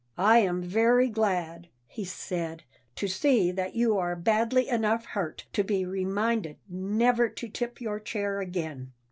[0.17, 2.63] "I am very glad," he said,
[2.95, 7.99] "to see that you are badly enough hurt to be reminded never to tip your
[7.99, 8.93] chair again.